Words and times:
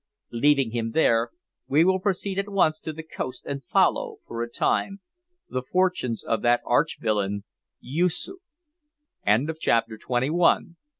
Leaving 0.31 0.71
him 0.71 0.93
there, 0.93 1.29
we 1.67 1.85
will 1.85 1.99
proceed 1.99 2.39
at 2.39 2.49
once 2.49 2.79
to 2.79 2.91
the 2.91 3.03
coast 3.03 3.45
and 3.45 3.63
follow, 3.63 4.17
for 4.25 4.41
a 4.41 4.49
time, 4.49 4.99
the 5.47 5.61
fortunes 5.61 6.23
of 6.23 6.41
that 6.41 6.63
archvillain, 6.65 7.43
Yoosoof. 7.81 8.39
CHAPTER 9.59 9.97
TWENTY 9.99 10.29
TWO. 10.29 10.75